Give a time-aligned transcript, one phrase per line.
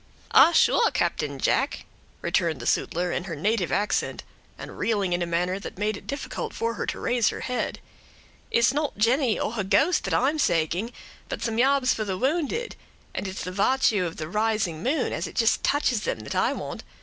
[0.31, 1.85] "Ah, sure, Captain Jack,"
[2.23, 4.23] returned the sutler in her native accent,
[4.57, 7.79] and reeling in a manner that made it difficult for her to raise her head,
[8.49, 10.91] "it's not Jenny, or her ghost, that I'm saaking,
[11.29, 12.75] but some yarbs for the wounded.
[13.13, 16.51] And it's the vartue of the rising moon, as it jist touches them, that I
[16.53, 16.81] want.